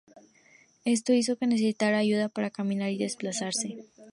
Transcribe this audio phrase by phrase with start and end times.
[0.95, 3.77] Esto hizo que necesitara ayuda para caminar y desplazarse.